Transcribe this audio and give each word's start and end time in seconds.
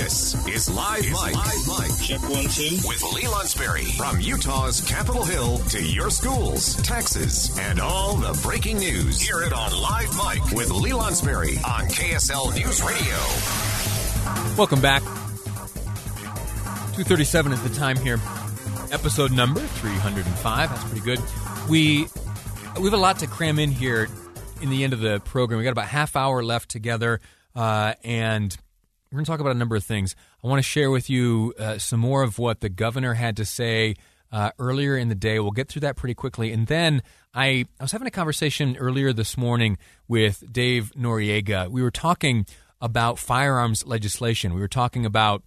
This 0.00 0.34
is 0.48 0.70
Live 0.70 1.04
Mic. 1.04 1.34
Live 1.34 1.68
Mic. 1.68 1.90
Check 2.00 2.22
one, 2.22 2.44
two. 2.44 2.78
With 2.88 3.02
Lee 3.12 3.24
Lonsberry. 3.24 3.84
From 3.98 4.18
Utah's 4.18 4.80
Capitol 4.80 5.24
Hill 5.24 5.58
to 5.58 5.82
your 5.84 6.08
schools, 6.08 6.76
taxes, 6.76 7.54
and 7.58 7.78
all 7.78 8.16
the 8.16 8.32
breaking 8.42 8.78
news. 8.78 9.20
Hear 9.20 9.42
it 9.42 9.52
on 9.52 9.70
Live 9.78 10.08
Mic 10.16 10.42
with 10.56 10.70
Lee 10.70 10.92
Lonsberry 10.92 11.58
on 11.68 11.84
KSL 11.88 12.54
News 12.54 12.82
Radio. 12.82 13.14
Welcome 14.56 14.80
back. 14.80 15.02
237 16.94 17.52
is 17.52 17.62
the 17.62 17.68
time 17.68 17.98
here. 17.98 18.18
Episode 18.90 19.32
number 19.32 19.60
305. 19.60 20.70
That's 20.70 20.84
pretty 20.84 21.04
good. 21.04 21.20
We 21.68 22.06
we 22.78 22.84
have 22.84 22.94
a 22.94 22.96
lot 22.96 23.18
to 23.18 23.26
cram 23.26 23.58
in 23.58 23.70
here 23.70 24.08
in 24.62 24.70
the 24.70 24.82
end 24.82 24.94
of 24.94 25.00
the 25.00 25.20
program. 25.20 25.58
We 25.58 25.64
got 25.64 25.72
about 25.72 25.88
half 25.88 26.16
hour 26.16 26.42
left 26.42 26.70
together, 26.70 27.20
uh, 27.54 27.92
and 28.02 28.56
we're 29.10 29.16
going 29.16 29.24
to 29.24 29.30
talk 29.30 29.40
about 29.40 29.56
a 29.56 29.58
number 29.58 29.74
of 29.74 29.82
things. 29.82 30.14
I 30.44 30.46
want 30.46 30.60
to 30.60 30.62
share 30.62 30.88
with 30.88 31.10
you 31.10 31.52
uh, 31.58 31.78
some 31.78 31.98
more 31.98 32.22
of 32.22 32.38
what 32.38 32.60
the 32.60 32.68
governor 32.68 33.14
had 33.14 33.36
to 33.38 33.44
say 33.44 33.96
uh, 34.30 34.52
earlier 34.60 34.96
in 34.96 35.08
the 35.08 35.16
day. 35.16 35.40
We'll 35.40 35.50
get 35.50 35.68
through 35.68 35.80
that 35.80 35.96
pretty 35.96 36.14
quickly, 36.14 36.52
and 36.52 36.68
then 36.68 37.02
I, 37.34 37.64
I 37.80 37.82
was 37.82 37.90
having 37.90 38.06
a 38.06 38.12
conversation 38.12 38.76
earlier 38.76 39.12
this 39.12 39.36
morning 39.36 39.78
with 40.06 40.44
Dave 40.52 40.92
Noriega. 40.96 41.68
We 41.68 41.82
were 41.82 41.90
talking 41.90 42.46
about 42.80 43.18
firearms 43.18 43.84
legislation. 43.84 44.54
We 44.54 44.60
were 44.60 44.68
talking 44.68 45.04
about 45.04 45.42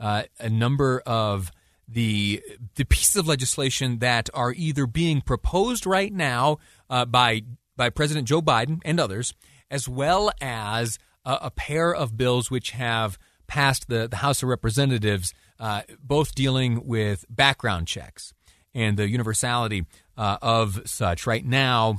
uh, 0.00 0.22
a 0.40 0.48
number 0.48 1.02
of 1.04 1.52
the 1.86 2.42
the 2.76 2.84
pieces 2.86 3.16
of 3.16 3.28
legislation 3.28 3.98
that 3.98 4.30
are 4.32 4.54
either 4.56 4.86
being 4.86 5.20
proposed 5.20 5.84
right 5.84 6.12
now 6.12 6.56
uh, 6.88 7.04
by 7.04 7.42
by 7.76 7.90
President 7.90 8.26
Joe 8.26 8.40
Biden 8.40 8.80
and 8.82 8.98
others, 8.98 9.34
as 9.70 9.86
well 9.86 10.32
as 10.40 10.98
a, 11.24 11.38
a 11.42 11.50
pair 11.50 11.94
of 11.94 12.16
bills 12.16 12.50
which 12.50 12.70
have 12.70 13.18
passed 13.46 13.88
the, 13.88 14.08
the 14.08 14.16
House 14.16 14.42
of 14.42 14.48
Representatives, 14.48 15.32
uh, 15.60 15.82
both 16.02 16.34
dealing 16.34 16.86
with 16.86 17.24
background 17.28 17.86
checks 17.86 18.32
and 18.74 18.96
the 18.96 19.08
universality 19.08 19.84
uh, 20.16 20.38
of 20.42 20.82
such. 20.86 21.26
Right 21.26 21.44
now, 21.44 21.98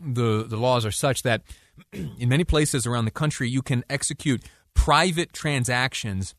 the 0.00 0.44
the 0.44 0.56
laws 0.56 0.84
are 0.84 0.90
such 0.90 1.22
that 1.22 1.42
in 1.92 2.28
many 2.28 2.44
places 2.44 2.86
around 2.86 3.04
the 3.04 3.10
country, 3.10 3.48
you 3.48 3.62
can 3.62 3.84
execute 3.88 4.42
private 4.74 5.32
transactions. 5.32 6.34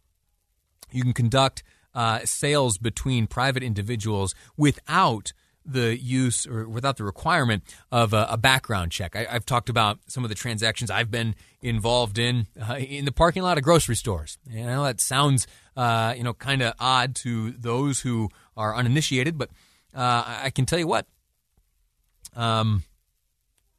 You 0.92 1.04
can 1.04 1.14
conduct 1.14 1.64
uh, 1.94 2.20
sales 2.26 2.78
between 2.78 3.28
private 3.28 3.64
individuals 3.64 4.36
without 4.58 5.34
the 5.66 5.97
use 5.97 6.45
or 6.45 6.67
without 6.67 6.97
the 6.97 7.03
requirement 7.03 7.64
of 7.92 8.14
a, 8.14 8.28
a 8.30 8.38
background 8.38 8.92
check. 8.92 9.16
I, 9.16 9.25
have 9.25 9.45
talked 9.45 9.69
about 9.69 10.00
some 10.08 10.23
of 10.23 10.30
the 10.30 10.36
transactions 10.36 10.92
I've 10.92 11.11
been 11.11 11.36
involved 11.61 12.17
in 12.17 12.47
uh, 12.61 12.75
in 12.75 13.06
the 13.06 13.11
parking 13.11 13.44
lot 13.44 13.58
of 13.58 13.64
grocery 13.64 13.95
stores. 13.95 14.38
And 14.52 14.69
I 14.69 14.73
know 14.73 14.84
that 14.84 15.00
sounds 15.00 15.47
uh, 15.75 16.14
you 16.17 16.23
know 16.23 16.34
kind 16.34 16.61
of 16.61 16.73
odd 16.80 17.16
to 17.17 17.52
those 17.52 18.02
who 18.02 18.30
are 18.58 18.75
uninitiated, 18.75 19.38
but 19.38 19.50
uh, 19.95 20.39
I 20.44 20.50
can 20.50 20.66
tell 20.66 20.80
you 20.80 20.88
what. 20.88 21.08
Um, 22.36 22.84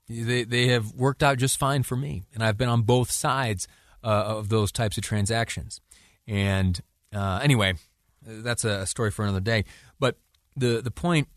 they 0.09 0.45
they 0.45 0.69
have 0.69 0.93
worked 0.93 1.23
out 1.23 1.39
just 1.39 1.59
fine 1.59 1.83
for 1.83 1.97
me, 1.97 2.25
and 2.35 2.43
I've 2.43 2.59
been 2.59 2.69
on 2.69 2.83
both 2.83 3.11
sides 3.11 3.67
uh, 4.03 4.09
of 4.09 4.49
those 4.49 4.71
types 4.71 4.99
of 4.99 5.05
transactions. 5.05 5.81
And 6.27 6.81
uh, 7.13 7.41
anyway, 7.43 7.75
that's 8.23 8.65
a 8.65 8.87
story 8.87 9.11
for 9.11 9.23
another 9.23 9.41
day. 9.41 9.65
But 9.99 10.19
the 10.57 10.83
the 10.83 10.91
point 10.91 11.29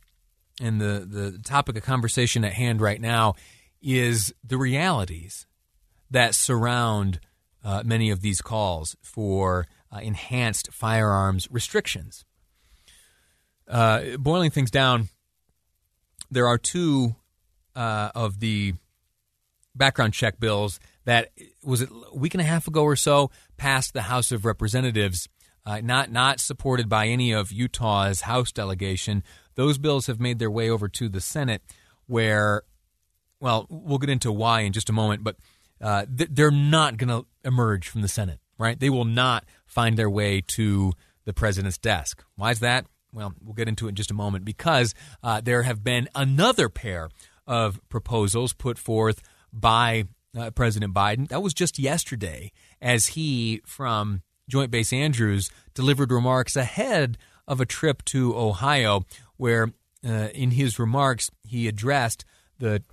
and 0.59 0.81
the 0.81 1.05
the 1.07 1.39
topic 1.43 1.77
of 1.77 1.83
conversation 1.83 2.43
at 2.43 2.53
hand 2.53 2.81
right 2.81 2.99
now 2.99 3.35
is 3.81 4.33
the 4.43 4.57
realities 4.57 5.45
that 6.09 6.33
surround 6.33 7.19
uh, 7.63 7.83
many 7.85 8.09
of 8.09 8.21
these 8.21 8.41
calls 8.41 8.95
for 9.01 9.67
uh, 9.91 9.99
enhanced 9.99 10.71
firearms 10.71 11.47
restrictions. 11.51 12.25
Uh, 13.67 14.17
boiling 14.17 14.49
things 14.49 14.71
down, 14.71 15.09
there 16.31 16.47
are 16.47 16.57
two 16.57 17.15
uh, 17.75 18.09
of 18.15 18.39
the 18.39 18.73
background 19.75 20.13
check 20.13 20.39
bills 20.39 20.79
that 21.05 21.31
was 21.63 21.81
it 21.81 21.89
a 22.11 22.17
week 22.17 22.33
and 22.33 22.41
a 22.41 22.45
half 22.45 22.67
ago 22.67 22.83
or 22.83 22.95
so 22.95 23.29
passed 23.57 23.93
the 23.93 24.03
House 24.03 24.31
of 24.31 24.45
Representatives 24.45 25.29
uh, 25.67 25.81
not 25.83 26.09
not 26.09 26.39
supported 26.39 26.87
by 26.87 27.07
any 27.07 27.33
of 27.33 27.51
Utah's 27.51 28.21
House 28.21 28.53
delegation. 28.53 29.21
Those 29.55 29.77
bills 29.77 30.07
have 30.07 30.19
made 30.19 30.39
their 30.39 30.49
way 30.49 30.69
over 30.69 30.87
to 30.87 31.09
the 31.09 31.19
Senate, 31.19 31.61
where, 32.05 32.63
well, 33.41 33.67
we'll 33.69 33.97
get 33.97 34.09
into 34.09 34.31
why 34.31 34.61
in 34.61 34.71
just 34.71 34.89
a 34.89 34.93
moment, 34.93 35.25
but 35.25 35.35
uh, 35.81 36.05
th- 36.05 36.29
they're 36.31 36.51
not 36.51 36.95
going 36.95 37.09
to 37.09 37.25
emerge 37.43 37.89
from 37.89 38.01
the 38.01 38.07
Senate, 38.07 38.39
right? 38.57 38.79
They 38.79 38.89
will 38.89 39.03
not 39.03 39.43
find 39.65 39.97
their 39.97 40.09
way 40.09 40.41
to 40.55 40.93
the 41.25 41.33
president's 41.33 41.77
desk. 41.77 42.23
Why 42.37 42.51
is 42.51 42.61
that? 42.61 42.85
Well, 43.11 43.33
we'll 43.43 43.53
get 43.53 43.67
into 43.67 43.87
it 43.87 43.89
in 43.89 43.95
just 43.95 44.11
a 44.11 44.13
moment 44.13 44.45
because 44.45 44.95
uh, 45.21 45.41
there 45.41 45.63
have 45.63 45.83
been 45.83 46.07
another 46.15 46.69
pair 46.69 47.09
of 47.45 47.81
proposals 47.89 48.53
put 48.53 48.77
forth 48.77 49.21
by 49.51 50.05
uh, 50.37 50.51
President 50.51 50.93
Biden. 50.93 51.27
That 51.27 51.41
was 51.41 51.53
just 51.53 51.77
yesterday 51.77 52.53
as 52.81 53.07
he, 53.07 53.61
from 53.65 54.21
Joint 54.49 54.71
Base 54.71 54.93
Andrews 54.93 55.51
delivered 55.73 56.11
remarks 56.11 56.55
ahead 56.55 57.17
of 57.47 57.61
a 57.61 57.65
trip 57.65 58.03
to 58.05 58.37
Ohio, 58.37 59.05
where 59.37 59.73
uh, 60.05 60.29
in 60.33 60.51
his 60.51 60.79
remarks 60.79 61.29
he 61.43 61.67
addressed 61.67 62.25
the 62.59 62.83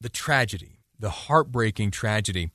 the 0.00 0.08
tragedy, 0.08 0.80
the 0.98 1.10
heartbreaking 1.10 1.90
tragedy, 1.90 2.50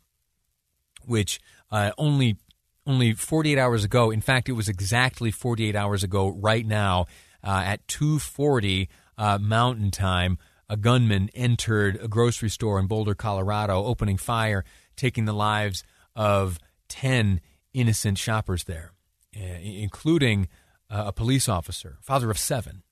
which 1.05 1.39
uh, 1.71 1.91
only 1.97 2.37
only 2.85 3.13
48 3.13 3.57
hours 3.57 3.83
ago. 3.83 4.11
In 4.11 4.21
fact, 4.21 4.49
it 4.49 4.53
was 4.53 4.67
exactly 4.67 5.31
48 5.31 5.75
hours 5.75 6.03
ago. 6.03 6.29
Right 6.29 6.65
now, 6.65 7.05
uh, 7.43 7.63
at 7.65 7.85
2:40 7.87 8.87
uh, 9.17 9.37
Mountain 9.39 9.91
Time, 9.91 10.37
a 10.69 10.77
gunman 10.77 11.29
entered 11.33 11.97
a 12.01 12.07
grocery 12.07 12.49
store 12.49 12.79
in 12.79 12.87
Boulder, 12.87 13.15
Colorado, 13.15 13.83
opening 13.83 14.17
fire, 14.17 14.63
taking 14.95 15.25
the 15.25 15.33
lives 15.33 15.83
of 16.15 16.59
10 16.89 17.41
innocent 17.73 18.17
shoppers 18.17 18.63
there, 18.65 18.93
uh, 19.35 19.59
including 19.61 20.47
uh, 20.89 21.05
a 21.07 21.11
police 21.11 21.47
officer, 21.47 21.97
father 22.01 22.31
of 22.31 22.37
seven. 22.37 22.83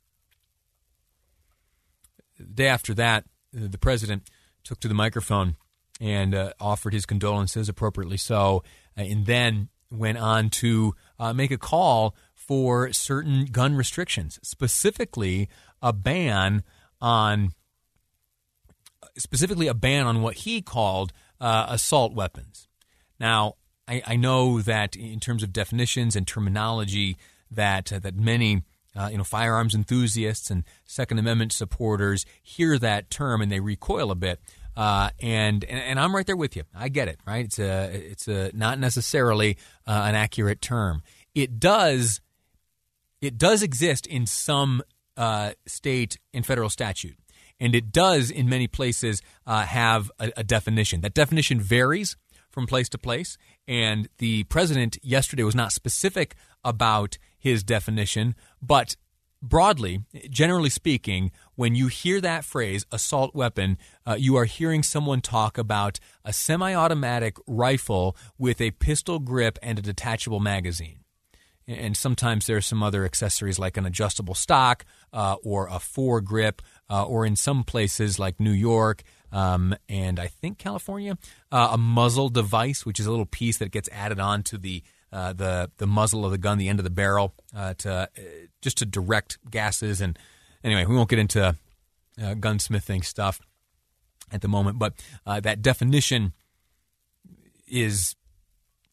The 2.38 2.46
day 2.46 2.68
after 2.68 2.94
that, 2.94 3.26
uh, 3.56 3.68
the 3.70 3.78
president 3.78 4.30
took 4.64 4.80
to 4.82 4.88
the 4.88 4.94
microphone 4.94 5.56
and 6.00 6.36
uh, 6.36 6.52
offered 6.60 6.94
his 6.94 7.06
condolences, 7.06 7.70
appropriately 7.70 8.18
so, 8.18 8.64
uh, 8.98 9.02
and 9.02 9.26
then 9.26 9.70
went 9.90 10.18
on 10.18 10.50
to 10.50 10.94
uh, 11.18 11.34
make 11.34 11.52
a 11.52 11.58
call 11.58 12.16
for 12.34 12.92
certain 12.94 13.46
gun 13.46 13.76
restrictions, 13.76 14.40
specifically 14.44 15.50
a 15.82 15.94
ban 15.94 16.64
on 17.02 17.52
specifically 19.18 19.68
a 19.68 19.74
ban 19.74 20.06
on 20.06 20.22
what 20.22 20.36
he 20.36 20.62
called 20.62 21.12
uh, 21.42 21.66
assault 21.70 22.14
weapons. 22.14 22.68
Now, 23.20 23.56
I, 23.88 24.02
I 24.06 24.16
know 24.16 24.62
that 24.62 24.96
in 24.96 25.20
terms 25.20 25.44
of 25.44 25.54
definitions 25.54 26.16
and 26.16 26.28
terminology, 26.28 27.18
that 27.52 27.92
uh, 27.94 28.00
that 28.00 28.16
many 28.16 28.64
uh, 28.96 29.10
you 29.12 29.18
know 29.18 29.24
firearms 29.24 29.74
enthusiasts 29.74 30.50
and 30.50 30.64
Second 30.86 31.20
Amendment 31.20 31.54
supporters 31.54 32.26
hear 32.42 32.78
that 32.80 33.10
term 33.10 33.42
and 33.42 33.52
they 33.52 33.60
recoil 33.60 34.12
a 34.12 34.16
bit. 34.16 34.40
Uh, 34.76 35.10
and, 35.20 35.64
and, 35.64 35.80
and 35.80 36.00
I'm 36.00 36.16
right 36.16 36.28
there 36.28 36.36
with 36.36 36.56
you. 36.56 36.64
I 36.76 36.90
get 36.90 37.08
it. 37.08 37.20
Right? 37.26 37.46
It's 37.46 37.60
a 37.60 37.90
it's 37.94 38.28
a 38.28 38.52
not 38.54 38.80
necessarily 38.80 39.58
uh, 39.88 40.04
an 40.06 40.16
accurate 40.16 40.62
term. 40.62 41.02
It 41.34 41.60
does 41.60 42.22
it 43.22 43.38
does 43.38 43.64
exist 43.64 44.06
in 44.06 44.26
some 44.26 44.84
uh, 45.16 45.54
state 45.66 46.20
and 46.34 46.46
federal 46.46 46.70
statute, 46.70 47.18
and 47.60 47.74
it 47.74 47.92
does 47.92 48.30
in 48.30 48.48
many 48.50 48.68
places 48.68 49.22
uh, 49.48 49.64
have 49.64 50.12
a, 50.20 50.32
a 50.38 50.44
definition. 50.44 51.02
That 51.02 51.16
definition 51.16 51.60
varies 51.60 52.16
from 52.58 52.66
place 52.66 52.90
to 52.90 52.98
place. 52.98 53.38
And 53.68 54.10
the 54.18 54.46
president 54.46 54.98
yesterday 55.04 55.44
was 55.44 55.54
not 55.54 55.72
specific 55.72 56.34
about 56.64 57.20
his 57.38 57.64
definition, 57.64 58.34
but 58.64 58.96
broadly, 59.44 60.06
generally 60.28 60.72
speaking, 60.72 61.32
when 61.54 61.76
you 61.76 61.86
hear 61.86 62.20
that 62.20 62.44
phrase, 62.44 62.84
assault 62.92 63.36
weapon, 63.36 63.78
uh, 64.08 64.16
you 64.18 64.36
are 64.38 64.46
hearing 64.46 64.82
someone 64.82 65.22
talk 65.22 65.60
about 65.60 66.00
a 66.26 66.34
semi 66.34 66.74
automatic 66.74 67.38
rifle 67.46 68.18
with 68.40 68.60
a 68.60 68.72
pistol 68.72 69.20
grip 69.20 69.60
and 69.62 69.78
a 69.78 69.84
detachable 69.84 70.40
magazine. 70.40 71.02
And 71.68 71.96
sometimes 71.96 72.48
there 72.48 72.58
are 72.58 72.62
some 72.62 72.82
other 72.82 73.06
accessories 73.06 73.60
like 73.60 73.78
an 73.78 73.86
adjustable 73.86 74.34
stock 74.34 74.84
uh, 75.14 75.36
or 75.44 75.68
a 75.68 75.78
foregrip, 75.78 76.62
uh, 76.90 77.06
or 77.06 77.24
in 77.24 77.36
some 77.36 77.64
places 77.64 78.18
like 78.18 78.40
New 78.40 78.52
York, 78.52 79.04
um, 79.32 79.76
and 79.90 80.20
I 80.20 80.28
think 80.28 80.58
California, 80.58 81.18
uh, 81.52 81.70
a 81.72 81.78
muzzle 81.78 82.30
device, 82.30 82.86
which 82.86 83.00
is 83.00 83.06
a 83.06 83.10
little 83.10 83.26
piece 83.26 83.58
that 83.58 83.72
gets 83.72 83.90
added 83.92 84.20
on 84.20 84.44
to 84.44 84.58
the 84.58 84.84
uh, 85.12 85.34
the 85.34 85.72
the 85.78 85.88
muzzle 85.88 86.26
of 86.26 86.32
the 86.32 86.38
gun, 86.38 86.58
the 86.58 86.70
end 86.70 86.80
of 86.80 86.84
the 86.84 86.90
barrel, 86.90 87.34
uh, 87.56 87.74
to 87.76 87.92
uh, 87.92 88.08
just 88.62 88.78
to 88.78 88.86
direct 88.86 89.38
gases. 89.50 90.02
And 90.02 90.18
anyway, 90.64 90.86
we 90.86 90.96
won't 90.96 91.10
get 91.10 91.20
into 91.20 91.48
uh, 91.48 91.56
gunsmithing 92.18 93.06
stuff 93.06 93.40
at 94.32 94.42
the 94.42 94.48
moment, 94.48 94.80
but 94.80 94.94
uh, 95.26 95.40
that 95.40 95.62
definition 95.62 96.34
is 97.68 98.16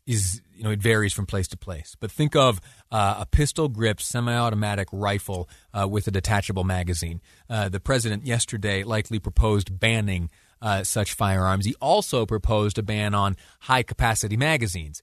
is 0.07 0.43
you 0.55 0.63
know 0.65 0.71
it 0.71 0.81
varies 0.81 1.13
from 1.13 1.27
place 1.27 1.49
to 1.49 1.57
place. 1.57 1.97
But 1.99 2.11
think 2.11 2.37
of 2.37 2.61
uh, 2.91 3.17
a 3.21 3.27
pistol 3.27 3.69
grip 3.69 4.01
semi-automatic 4.01 4.89
rifle 4.93 5.49
uh, 5.73 5.89
with 5.89 6.07
a 6.07 6.11
detachable 6.11 6.65
magazine. 6.65 7.21
Uh, 7.49 7.69
the 7.69 7.81
president 7.81 8.27
yesterday 8.27 8.83
likely 8.85 9.19
proposed 9.19 9.79
banning 9.79 10.31
uh, 10.61 10.83
such 10.83 11.15
firearms. 11.15 11.67
He 11.67 11.75
also 11.81 12.27
proposed 12.27 12.79
a 12.79 12.83
ban 12.83 13.15
on 13.15 13.37
high-capacity 13.61 14.37
magazines. 14.37 15.03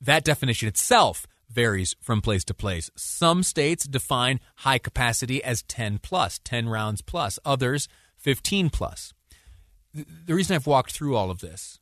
That 0.00 0.24
definition 0.24 0.68
itself 0.68 1.26
varies 1.48 1.94
from 2.00 2.20
place 2.20 2.44
to 2.44 2.54
place. 2.54 2.90
Some 2.96 3.42
states 3.42 3.86
define 3.86 4.40
high 4.56 4.78
capacity 4.78 5.42
as 5.42 5.62
10 5.62 5.98
plus, 5.98 6.40
10 6.44 6.68
rounds 6.68 7.02
plus. 7.02 7.38
Others 7.44 7.88
15 8.16 8.70
plus. 8.70 9.12
The 9.94 10.34
reason 10.34 10.56
I've 10.56 10.66
walked 10.66 10.92
through 10.92 11.16
all 11.16 11.30
of 11.30 11.40
this, 11.40 11.78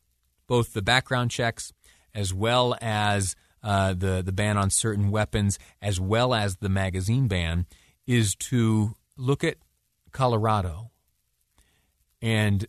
both 0.46 0.72
the 0.72 0.82
background 0.82 1.31
checks 1.31 1.72
as 2.14 2.32
well 2.32 2.76
as 2.81 3.34
uh, 3.62 3.94
the 3.94 4.22
the 4.25 4.32
ban 4.32 4.56
on 4.56 4.70
certain 4.70 5.11
weapons, 5.11 5.58
as 5.81 5.99
well 5.99 6.34
as 6.34 6.56
the 6.56 6.69
magazine 6.69 7.28
ban, 7.28 7.66
is 8.06 8.34
to 8.37 8.94
look 9.16 9.43
at 9.43 9.56
Colorado 10.12 10.90
and 12.20 12.66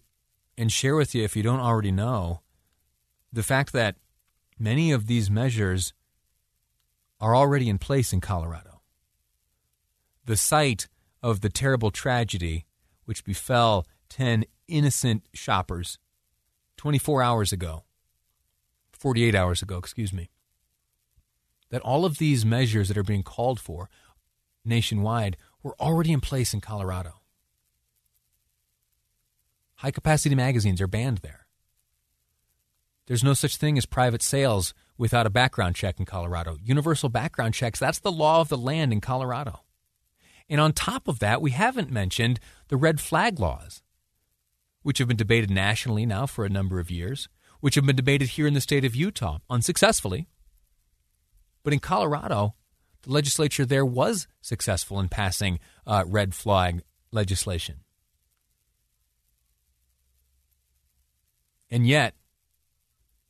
and 0.58 0.72
share 0.72 0.96
with 0.96 1.14
you, 1.14 1.24
if 1.24 1.36
you 1.36 1.44
don't 1.44 1.60
already 1.60 1.92
know, 1.92 2.42
the 3.32 3.44
fact 3.44 3.74
that 3.74 3.98
many 4.58 4.92
of 4.92 5.08
these 5.08 5.30
measures 5.30 5.94
are 7.20 7.36
already 7.36 7.70
in 7.70 7.78
place 7.78 8.14
in 8.14 8.22
Colorado. 8.22 8.82
The 10.26 10.38
site 10.38 10.88
of 11.22 11.42
the 11.42 11.50
terrible 11.50 11.92
tragedy 11.92 12.66
which 13.06 13.24
befell 13.24 13.86
10 14.10 14.46
innocent 14.68 15.28
shoppers 15.34 16.00
24 16.78 17.22
hours 17.22 17.52
ago 17.52 17.84
48 19.06 19.36
hours 19.36 19.62
ago, 19.62 19.78
excuse 19.78 20.12
me, 20.12 20.32
that 21.70 21.84
all 21.84 22.06
of 22.06 22.18
these 22.18 22.44
measures 22.44 22.88
that 22.88 22.98
are 22.98 23.04
being 23.04 23.22
called 23.22 23.60
for 23.60 23.88
nationwide 24.66 25.38
were 25.62 25.76
already 25.80 26.12
in 26.12 26.22
place 26.22 26.56
in 26.56 26.60
Colorado. 26.60 27.22
High 29.76 29.92
capacity 29.92 30.34
magazines 30.34 30.82
are 30.82 30.88
banned 30.88 31.20
there. 31.20 31.46
There's 33.06 33.24
no 33.24 33.36
such 33.36 33.58
thing 33.58 33.78
as 33.78 33.86
private 33.86 34.24
sales 34.24 34.74
without 34.98 35.28
a 35.28 35.30
background 35.30 35.76
check 35.76 36.00
in 36.00 36.08
Colorado. 36.08 36.58
Universal 36.64 37.10
background 37.10 37.54
checks, 37.54 37.78
that's 37.78 38.00
the 38.00 38.12
law 38.12 38.42
of 38.42 38.50
the 38.50 38.58
land 38.58 38.92
in 38.92 39.02
Colorado. 39.02 39.60
And 40.50 40.60
on 40.60 40.74
top 40.74 41.08
of 41.08 41.20
that, 41.20 41.44
we 41.44 41.52
haven't 41.52 41.92
mentioned 41.92 42.40
the 42.70 42.78
red 42.78 43.00
flag 43.00 43.40
laws, 43.40 43.84
which 44.82 44.98
have 44.98 45.08
been 45.08 45.16
debated 45.16 45.52
nationally 45.52 46.08
now 46.08 46.26
for 46.26 46.44
a 46.44 46.50
number 46.50 46.80
of 46.80 46.90
years 46.90 47.30
which 47.66 47.74
have 47.74 47.86
been 47.88 47.96
debated 47.96 48.28
here 48.28 48.46
in 48.46 48.54
the 48.54 48.62
state 48.62 48.86
of 48.86 48.96
Utah 48.96 49.40
unsuccessfully. 49.50 50.28
But 51.64 51.74
in 51.74 51.80
Colorado, 51.80 52.54
the 53.02 53.12
legislature 53.12 53.66
there 53.66 53.84
was 53.84 54.28
successful 54.40 55.00
in 55.00 55.10
passing 55.10 55.58
uh, 55.88 56.04
red 56.06 56.36
flag 56.36 56.84
legislation. 57.12 57.78
And 61.72 61.88
yet, 61.88 62.14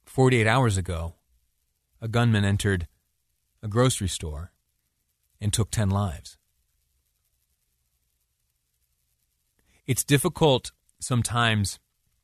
48 0.04 0.46
hours 0.46 0.76
ago, 0.76 1.16
a 2.02 2.10
gunman 2.10 2.44
entered 2.44 2.90
a 3.64 3.70
grocery 3.70 4.10
store 4.10 4.52
and 5.40 5.54
took 5.54 5.72
10 5.72 5.90
lives. 5.90 6.38
It's 9.88 10.04
difficult 10.04 10.74
sometimes, 11.00 11.80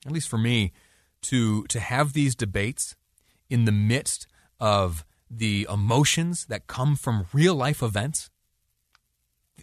at 0.05 0.11
least 0.11 0.27
for 0.27 0.37
me, 0.37 0.73
to 1.23 1.63
to 1.65 1.79
have 1.79 2.13
these 2.13 2.35
debates 2.35 2.95
in 3.49 3.65
the 3.65 3.71
midst 3.71 4.27
of 4.59 5.05
the 5.29 5.67
emotions 5.71 6.45
that 6.45 6.67
come 6.67 6.95
from 6.95 7.25
real 7.33 7.55
life 7.55 7.81
events. 7.81 8.29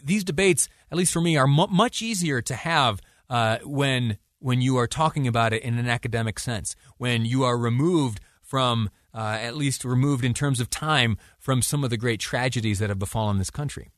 These 0.03 0.25
debates, 0.25 0.69
at 0.91 0.97
least 0.97 1.13
for 1.13 1.21
me, 1.21 1.37
are 1.37 1.47
mu- 1.47 1.67
much 1.67 2.01
easier 2.01 2.41
to 2.43 2.55
have 2.55 3.01
uh, 3.29 3.59
when 3.65 4.19
when 4.39 4.61
you 4.61 4.77
are 4.77 4.87
talking 4.87 5.27
about 5.27 5.53
it 5.53 5.63
in 5.63 5.79
an 5.79 5.89
academic 5.89 6.39
sense, 6.39 6.77
when 6.97 7.25
you 7.25 7.43
are 7.43 7.59
removed 7.59 8.21
from, 8.41 8.89
uh, 9.13 9.37
at 9.41 9.57
least 9.57 9.85
removed 9.85 10.25
in 10.25 10.33
terms 10.33 10.61
of 10.61 10.71
time, 10.71 11.19
from 11.39 11.61
some 11.61 11.83
of 11.83 11.91
the 11.91 11.97
great 11.97 12.21
tragedies 12.21 12.79
that 12.79 12.89
have 12.89 13.01
befallen 13.01 13.39
this 13.39 13.51
country, 13.51 13.91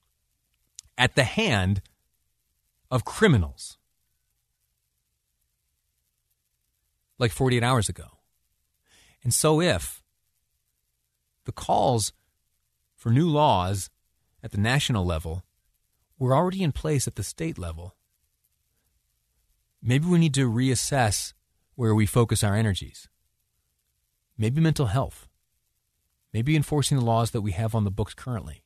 at 0.96 1.14
the 1.14 1.24
hand 1.24 1.82
of 2.90 3.04
criminals 3.04 3.76
like 7.20 7.30
48 7.30 7.62
hours 7.62 7.88
ago. 7.88 8.18
And 9.22 9.32
so, 9.32 9.60
if 9.60 10.02
the 11.44 11.52
calls 11.52 12.12
for 12.96 13.10
new 13.10 13.28
laws 13.28 13.90
at 14.42 14.52
the 14.52 14.58
national 14.58 15.04
level 15.04 15.44
were 16.18 16.34
already 16.34 16.62
in 16.62 16.72
place 16.72 17.06
at 17.06 17.16
the 17.16 17.22
state 17.22 17.58
level, 17.58 17.94
maybe 19.82 20.06
we 20.06 20.18
need 20.18 20.34
to 20.34 20.50
reassess 20.50 21.34
where 21.74 21.94
we 21.94 22.06
focus 22.06 22.42
our 22.42 22.56
energies. 22.56 23.08
Maybe 24.36 24.60
mental 24.60 24.86
health. 24.86 25.28
Maybe 26.32 26.56
enforcing 26.56 26.98
the 26.98 27.04
laws 27.04 27.32
that 27.32 27.40
we 27.42 27.52
have 27.52 27.74
on 27.74 27.84
the 27.84 27.90
books 27.90 28.14
currently. 28.14 28.62